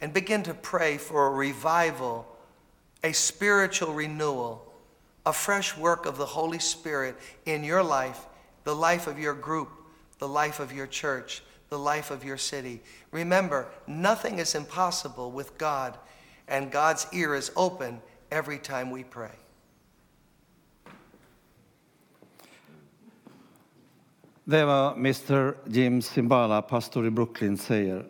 [0.00, 2.26] and begin to pray for a revival,
[3.02, 4.71] a spiritual renewal
[5.24, 8.26] a fresh work of the Holy Spirit in your life,
[8.64, 9.68] the life of your group,
[10.18, 12.80] the life of your church, the life of your city.
[13.12, 15.96] Remember, nothing is impossible with God,
[16.48, 19.30] and God's ear is open every time we pray.
[24.44, 28.06] Det vad Mr Jim Simbala, pastor i Brooklyn, säger.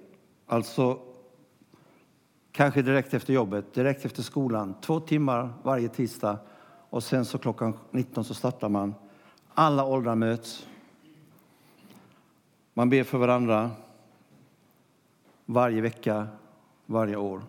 [0.46, 0.98] Alltså,
[2.52, 6.38] kanske direkt efter jobbet, direkt efter skolan, två timmar varje tisdag
[6.92, 8.94] och sen så klockan 19 så startar man.
[9.54, 10.66] Alla åldrar möts.
[12.74, 13.70] Man ber för varandra
[15.46, 16.28] varje vecka,
[16.86, 17.42] varje år.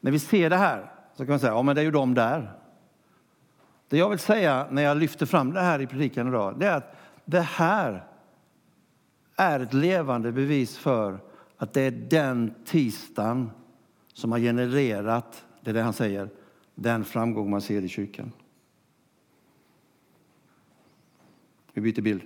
[0.00, 2.14] När vi ser det här så kan man säga, ja men det är ju de
[2.14, 2.52] där.
[3.88, 6.76] Det jag vill säga när jag lyfter fram det här i predikan idag, det är
[6.76, 8.06] att det här
[9.36, 11.18] är ett levande bevis för
[11.56, 13.50] att det är den tisdagen
[14.12, 16.28] som har genererat, det är det han säger,
[16.74, 18.32] den framgång man ser i kyrkan.
[21.72, 22.22] Vi byter bild.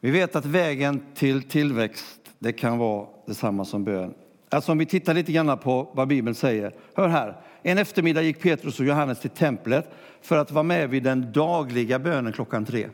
[0.00, 4.14] Vi vet att vägen till tillväxt det kan vara detsamma som bön.
[4.48, 6.74] Alltså om vi tittar lite grann på vad Bibeln säger.
[6.94, 7.40] Hör här.
[7.62, 11.98] En eftermiddag gick Petrus och Johannes till templet för att vara med vid den dagliga
[11.98, 12.88] bönen klockan tre.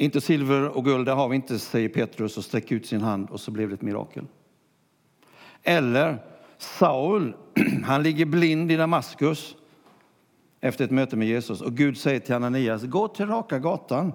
[0.00, 3.30] Inte silver och guld, det har vi inte, säger Petrus och sträcker ut sin hand
[3.30, 4.26] och så blev det ett mirakel.
[5.62, 6.18] Eller
[6.58, 7.36] Saul,
[7.84, 9.56] han ligger blind i Damaskus
[10.60, 14.12] efter ett möte med Jesus och Gud säger till Ananias, gå till raka gatan,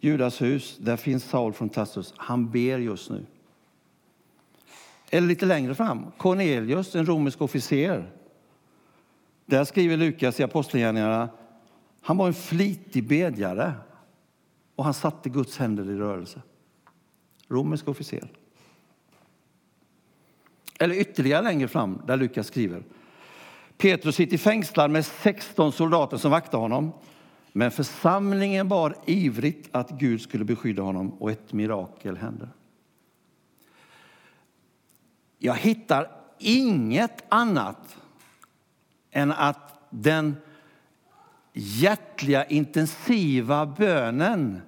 [0.00, 3.26] Judas hus, där finns Saul från Tassus, han ber just nu.
[5.10, 8.10] Eller lite längre fram, Cornelius, en romersk officer.
[9.46, 11.28] Där skriver Lukas i Apostlagärningarna,
[12.00, 13.72] han var en flitig bedjare
[14.76, 16.42] och han satte Guds händer i rörelse.
[17.48, 18.30] Romersk officer.
[20.78, 22.82] Eller ytterligare längre fram, där Lukas skriver.
[23.76, 26.92] Petrus sitter fängslad med 16 soldater som vaktar honom.
[27.52, 32.48] Men församlingen bad ivrigt att Gud skulle beskydda honom och ett mirakel hände.
[35.38, 37.96] Jag hittar inget annat
[39.10, 40.36] än att den
[41.52, 44.60] hjärtliga, intensiva bönen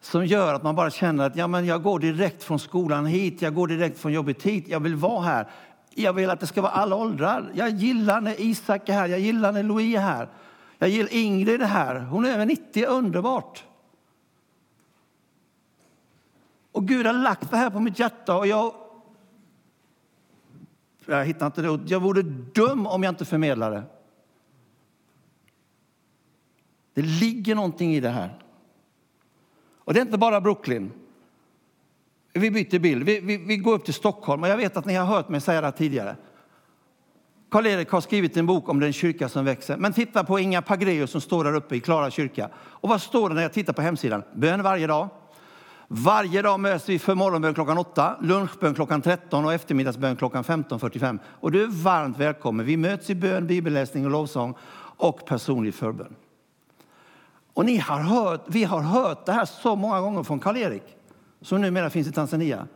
[0.00, 3.42] som gör att man bara känner att ja, men jag går direkt från skolan hit,
[3.42, 5.48] jag går direkt från jobbet hit, jag vill vara här.
[5.94, 7.50] Jag vill att det ska vara alla åldrar.
[7.54, 10.28] Jag gillar när Isak är här, jag gillar när Louis är här.
[10.78, 13.64] Jag gillar Ingrid är här, hon är över 90, underbart.
[16.72, 18.74] Och Gud har lagt det här på mitt hjärta och jag...
[21.06, 21.80] Jag hittar inte det.
[21.86, 23.84] Jag vore dum om jag inte förmedlade det.
[26.94, 28.39] Det ligger någonting i det här.
[29.90, 30.92] Och det är inte bara Brooklyn.
[32.32, 33.02] Vi byter bild.
[33.02, 34.42] Vi, vi, vi går upp till Stockholm.
[34.42, 36.16] Och jag vet att ni har hört mig säga det tidigare.
[37.50, 39.76] Karl-Erik har skrivit en bok om den kyrka som växer.
[39.76, 42.50] Men titta på Inga Pagreus som står där uppe i Klara kyrka.
[42.56, 44.22] Och vad står det när jag tittar på hemsidan?
[44.34, 45.08] Bön varje dag.
[45.88, 51.18] Varje dag möts vi för morgonbön klockan 8, lunchbön klockan 13 och eftermiddagsbön klockan 15.45.
[51.26, 52.66] Och du är varmt välkommen.
[52.66, 54.54] Vi möts i bön, bibelläsning och lovsång
[54.96, 56.14] och personlig förbön.
[57.54, 60.96] Och ni har hört, vi har hört det här så många gånger från Karl-Erik,
[61.40, 62.68] som numera finns i Tanzania.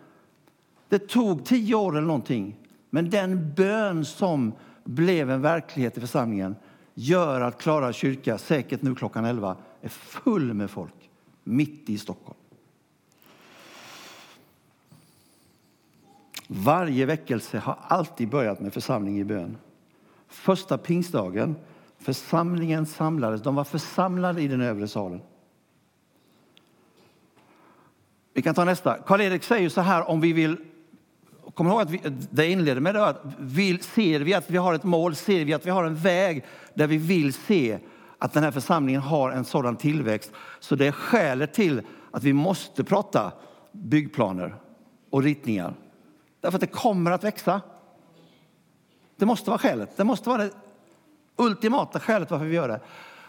[0.88, 2.56] Det tog tio år eller någonting,
[2.90, 4.52] men den bön som
[4.84, 6.56] blev en verklighet i församlingen
[6.94, 11.10] gör att Klara kyrka, säkert nu klockan 11, är full med folk
[11.44, 12.38] mitt i Stockholm.
[16.46, 19.56] Varje väckelse har alltid börjat med församling i bön.
[20.28, 21.56] Första pingstdagen,
[22.04, 23.42] församlingen samlades.
[23.42, 25.20] De var församlade i den övre salen.
[28.34, 28.98] Vi kan ta nästa.
[28.98, 30.56] Karl-Erik säger så här om vi vill
[31.54, 34.74] Kom ihåg att vi, det inledde med det att vill, ser vi att vi har
[34.74, 37.78] ett mål, ser vi att vi har en väg där vi vill se
[38.18, 40.32] att den här församlingen har en sådan tillväxt.
[40.60, 43.32] Så det är skälet till att vi måste prata
[43.72, 44.54] byggplaner
[45.10, 45.74] och ritningar.
[46.40, 47.60] Därför att det kommer att växa.
[49.16, 49.96] Det måste vara skälet.
[49.96, 50.50] Det måste vara det
[51.46, 52.80] ultimata skälet varför vi gör det.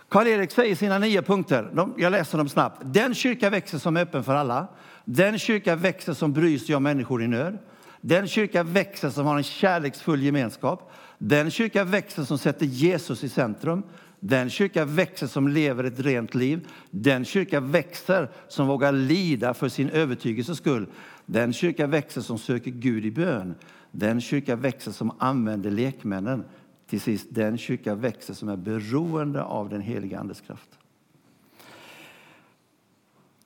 [0.09, 1.71] Karl-Erik säger sina nio punkter.
[1.73, 2.81] De, jag läser dem snabbt.
[2.85, 4.67] Den kyrka växer som är öppen för alla.
[5.05, 7.57] Den kyrka växer som bryr sig om människor i nöd.
[8.01, 10.91] Den kyrka växer som har en kärleksfull gemenskap.
[11.17, 13.83] Den kyrka växer som sätter Jesus i centrum.
[14.19, 16.67] Den kyrka växer som lever ett rent liv.
[16.91, 20.87] Den kyrka växer som vågar lida för sin övertygelses skull.
[21.25, 23.55] Den kyrka växer som söker Gud i bön.
[23.91, 26.43] Den kyrka växer som använder lekmännen.
[26.87, 30.79] Till sist, den kyrka växer som är beroende av den heliga Andes kraft.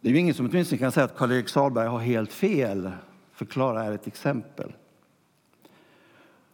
[0.02, 2.92] Det är ju ingen som åtminstone kan säga att Karl-Erik Salberg har helt fel.
[3.32, 4.74] förklara är ett exempel.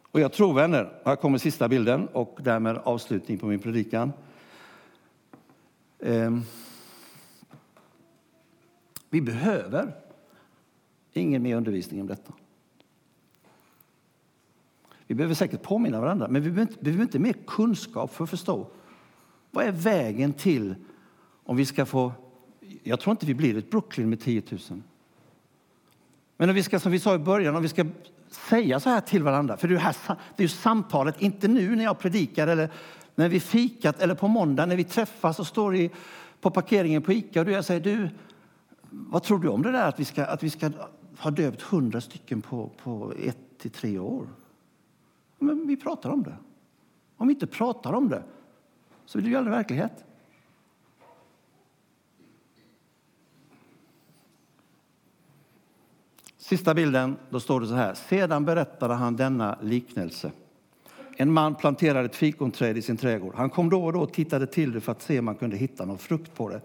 [0.02, 4.12] Och jag tror vänner, här kommer sista bilden och därmed avslutning på min predikan.
[5.98, 6.38] Eh,
[9.10, 9.92] vi behöver
[11.12, 12.32] ingen mer undervisning om detta.
[15.06, 18.24] Vi behöver säkert påminna varandra, men vi behöver, inte, vi behöver inte mer kunskap för
[18.24, 18.66] att förstå.
[19.50, 20.74] Vad är vägen till
[21.44, 22.12] om vi ska få...
[22.82, 24.82] Jag tror inte vi blir ett Brooklyn med 10 000.
[26.36, 27.86] Men om vi ska, som vi sa i början, om vi ska
[28.30, 31.76] säga så här till varandra, för det är, här, det är ju samtalet, inte nu
[31.76, 32.70] när jag predikar eller
[33.14, 35.90] när vi fikat eller på måndag när vi träffas och står i,
[36.40, 38.08] på parkeringen på Ica och jag säger du,
[38.90, 40.70] vad tror du om det där att vi ska, att vi ska
[41.18, 44.26] ha döpt hundra stycken på, på ett till tre år?
[45.38, 46.36] Men vi pratar om det.
[47.16, 48.22] Om vi inte pratar om det
[49.04, 50.04] så blir det ju aldrig verklighet.
[56.36, 57.94] Sista bilden, då står det så här.
[57.94, 60.32] Sedan berättade han denna liknelse.
[61.16, 63.34] En man planterade ett fikonträd i sin trädgård.
[63.34, 65.56] Han kom då och då och tittade till det för att se om man kunde
[65.56, 66.60] hitta någon frukt på det.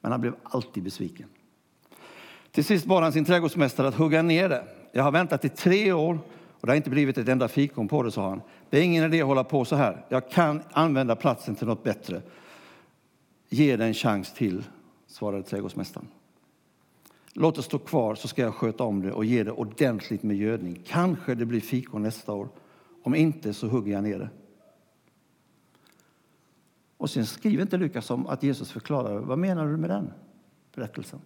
[0.00, 1.28] Men han blev alltid besviken.
[2.50, 4.64] Till sist bad han sin trädgårdsmästare att hugga ner det.
[4.92, 6.18] Jag har väntat i tre år
[6.60, 8.42] och det har inte blivit ett enda fikon på det, sa han.
[8.70, 10.06] Det är ingen idé att hålla på så här.
[10.08, 12.22] Jag kan använda platsen till något bättre.
[13.48, 14.64] Ge det en chans till,
[15.06, 16.08] svarade trädgårdsmästaren.
[17.32, 20.36] Låt det stå kvar så ska jag sköta om det och ge det ordentligt med
[20.36, 20.82] gödning.
[20.86, 22.48] Kanske det blir fikon nästa år.
[23.02, 24.30] Om inte så hugger jag ner det.
[26.96, 29.18] Och sen skriver inte Lukas om att Jesus förklarar.
[29.18, 30.12] Vad menar du med den
[30.74, 31.18] berättelsen?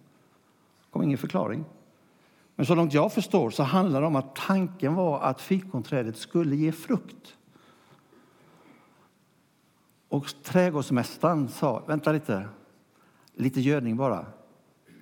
[0.85, 1.65] Det kom ingen förklaring.
[2.55, 6.55] Men så långt jag förstår så handlar det om att tanken var att fikonträdet skulle
[6.55, 7.37] ge frukt.
[10.09, 12.49] Och trädgårdsmästaren sa, vänta lite,
[13.33, 14.25] lite gödning bara.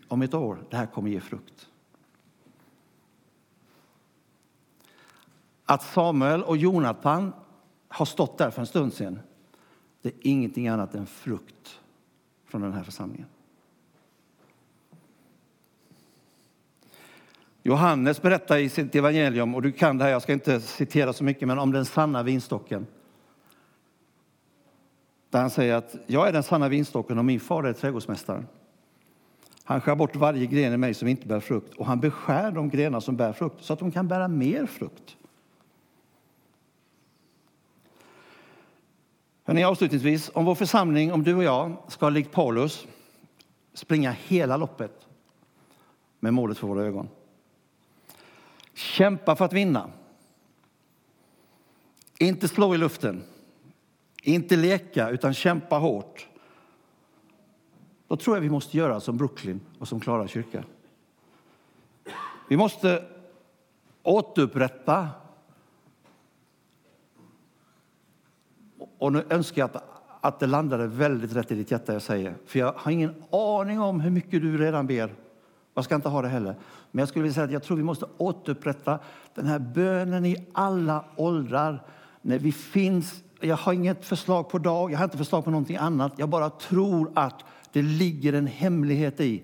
[0.08, 1.70] Om ett år, det här kommer ge frukt.
[5.66, 7.34] Att Samuel och Jonathan
[7.88, 9.20] har stått där för en stund sedan,
[10.02, 11.80] det är ingenting annat än frukt
[12.46, 13.28] från den här församlingen.
[17.66, 21.24] Johannes berättar i sitt evangelium, och du kan det här, jag ska inte citera så
[21.24, 22.88] mycket, men om den sanna vinstocken.
[25.30, 28.48] Där han säger att jag är den sanna vinstocken och min far är trädgårdsmästaren.
[29.64, 32.70] Han skär bort varje gren i mig som inte bär frukt och han beskär de
[32.70, 35.18] grenar som bär frukt så att de kan bära mer frukt.
[39.44, 42.88] Hörrni, avslutningsvis, om vår församling, om du och jag, ska likt Paulus
[43.74, 45.08] springa hela loppet
[46.20, 47.08] med målet för våra ögon.
[48.74, 49.90] Kämpa för att vinna.
[52.20, 53.24] Inte slå i luften.
[54.22, 56.28] Inte leka, utan kämpa hårt.
[58.08, 60.64] Då tror jag vi måste göra som Brooklyn och som Klara kyrka.
[62.50, 63.04] Vi måste
[64.04, 65.10] återupprätta
[68.98, 69.84] och nu önskar jag att,
[70.22, 72.36] att det landade väldigt rätt i ditt hjärta jag säger.
[72.46, 75.16] För jag har ingen aning om hur mycket du redan ber.
[75.74, 76.56] Jag ska inte ha det heller.
[76.96, 79.00] Men jag skulle vilja säga att jag tror vi måste återupprätta
[79.36, 81.86] den här bönen i alla åldrar.
[82.22, 85.78] När vi finns, jag har inget förslag på dag, jag har inte förslag på någonting
[85.78, 86.14] annat.
[86.18, 89.44] Jag bara tror att det ligger en hemlighet i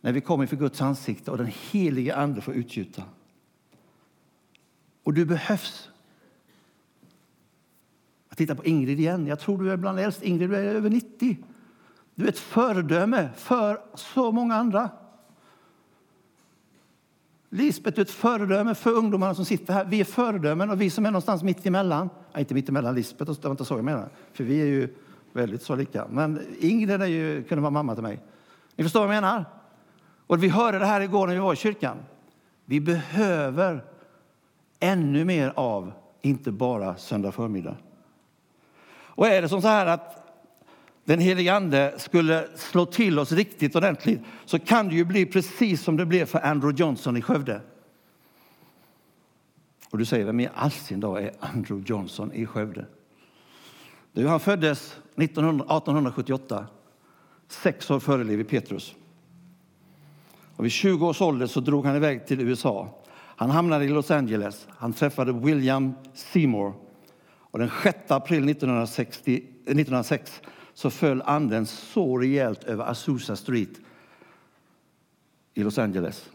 [0.00, 3.02] när vi kommer för Guds ansikte och den helige Ande får utgjuta.
[5.02, 5.88] Och du behövs.
[8.28, 9.26] Jag tittar på Ingrid igen.
[9.26, 10.22] Jag tror du är bland äldst.
[10.22, 11.36] Ingrid, du är över 90.
[12.14, 14.90] Du är ett föredöme för så många andra.
[17.54, 19.84] Lisbeth är ett föredöme för ungdomarna som sitter här.
[19.84, 22.10] Vi är föredömen och vi som är någonstans mitt emellan.
[22.32, 24.08] Nej, inte mitt emellan Lisbeth, det var inte så jag menar.
[24.32, 24.94] För vi är ju
[25.32, 26.06] väldigt så lika.
[26.10, 28.20] Men Ingrid är ju, kunde vara mamma till mig.
[28.76, 29.44] Ni förstår vad jag menar?
[30.26, 31.96] Och vi hörde det här igår när vi var i kyrkan.
[32.64, 33.84] Vi behöver
[34.80, 35.92] ännu mer av,
[36.22, 37.76] inte bara söndag förmiddag.
[38.94, 40.21] Och är det som så här att
[41.04, 45.82] den helige Ande skulle slå till oss riktigt ordentligt så kan det ju bli precis
[45.82, 47.60] som det blev för Andrew Johnson i Skövde.
[49.90, 52.86] Och du säger, vem i all sin dag är Andrew Johnson i Skövde?
[54.12, 56.66] Du, han föddes 1878,
[57.48, 58.94] sex år före Levi Petrus.
[60.56, 63.02] Och vid 20 års ålder så drog han iväg till USA.
[63.36, 64.66] Han hamnade i Los Angeles.
[64.70, 66.74] Han träffade William Seymour.
[67.24, 70.42] Och den 6 april 1960, 1906
[70.74, 73.80] så föll anden så rejält över Azusa Street
[75.54, 76.30] i Los Angeles.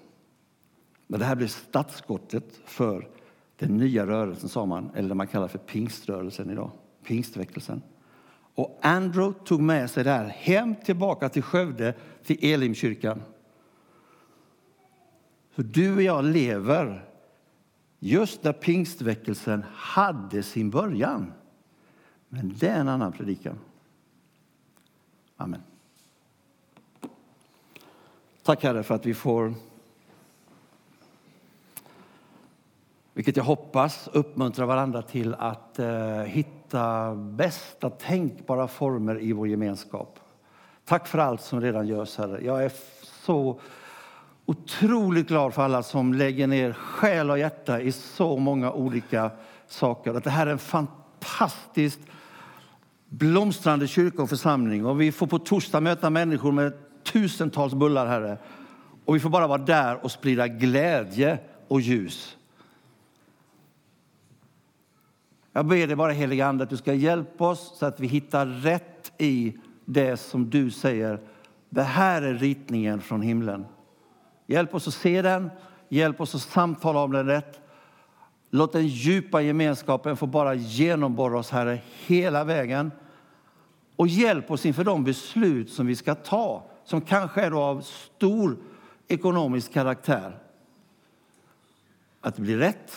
[1.08, 3.08] Men det här blev startskottet för
[3.56, 6.72] den nya rörelsen, sa man, eller det man kallar för pingströrelsen idag,
[7.04, 7.82] pingstväckelsen.
[8.56, 13.22] Och Andrew tog med sig det här hem tillbaka till Skövde, till Elimkyrkan.
[15.52, 17.06] För du och jag lever
[18.00, 21.34] just där pingstväckelsen hade sin början.
[22.30, 23.60] Men det är en annan predikan.
[25.38, 25.62] Amen.
[28.44, 29.54] Tack Herre för att vi får,
[33.14, 40.20] vilket jag hoppas, uppmuntra varandra till att eh, hitta bästa tänkbara former i vår gemenskap.
[40.86, 42.46] Tack för allt som redan görs, Herre.
[42.46, 42.72] Jag är
[43.04, 43.60] så
[44.46, 49.32] otroligt glad för alla som lägger ner själ och hjärta i så många olika
[49.68, 50.14] saker.
[50.14, 52.00] Att det här är en fantastiskt
[53.10, 54.86] blomstrande kyrka och församling.
[54.86, 58.38] Och vi får på torsdag möta människor med tusentals bullar, Herre.
[59.06, 62.38] Och vi får bara vara där och sprida glädje och ljus.
[65.54, 68.46] Jag ber dig bara helige Ande att du ska hjälpa oss så att vi hittar
[68.46, 71.20] rätt i det som du säger.
[71.70, 73.66] Det här är ritningen från himlen.
[74.48, 75.50] Hjälp oss att se den,
[75.90, 77.62] hjälp oss att samtala om den rätt.
[78.58, 82.92] Låt den djupa gemenskapen få bara genomborra oss, Herre, hela vägen.
[83.96, 88.58] Och hjälp oss inför de beslut som vi ska ta, som kanske är av stor
[89.08, 90.40] ekonomisk karaktär.
[92.22, 92.92] Att det blir rätt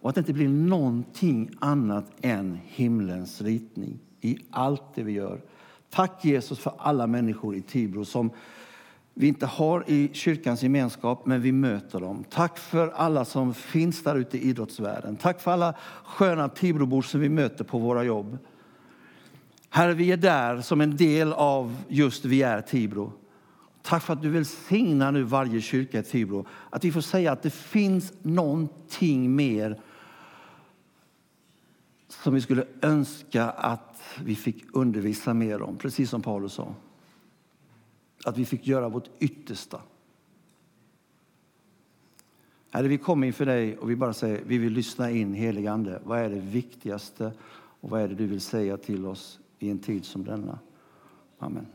[0.00, 5.40] och att det inte blir någonting annat än himlens ritning i allt det vi gör.
[5.90, 8.30] Tack Jesus för alla människor i Tibro som
[9.14, 12.24] vi inte har i kyrkans gemenskap, men vi möter dem.
[12.30, 15.16] Tack för alla som finns där ute i idrottsvärlden.
[15.16, 18.38] Tack för alla sköna Tibrobor som vi möter på våra jobb.
[19.68, 23.12] Herre, vi är där som en del av just Vi är Tibro.
[23.82, 26.46] Tack för att du välsignar nu varje kyrka i Tibro.
[26.70, 29.80] Att vi får säga att det finns någonting mer
[32.08, 36.74] som vi skulle önska att vi fick undervisa mer om, precis som Paulus sa.
[38.24, 39.80] Att vi fick göra vårt yttersta.
[42.70, 46.00] Herre, vi kommer inför dig och vi bara säger vi vill lyssna in helig Ande.
[46.04, 47.32] Vad är det viktigaste
[47.80, 50.58] och vad är det du vill säga till oss i en tid som denna?
[51.38, 51.66] Amen.